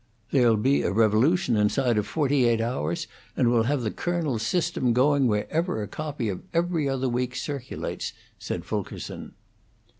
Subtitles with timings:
[0.31, 3.05] "There'll be a revolution inside of forty eight hours,
[3.37, 8.11] and we'll have the Colonel's system going wherever a copy of 'Every Other Week' circulates,"
[8.39, 9.33] said Fulkerson.